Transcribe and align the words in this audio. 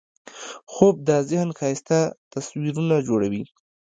خوب 0.73 0.95
د 1.07 1.09
ذهن 1.29 1.49
ښایسته 1.59 1.99
تصویرونه 2.33 2.95
جوړوي 3.07 3.43